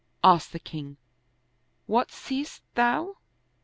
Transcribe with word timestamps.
"Asked 0.23 0.51
the 0.53 0.57
king, 0.59 0.97
"What 1.85 2.09
seest 2.09 2.63
thou?" 2.73 3.17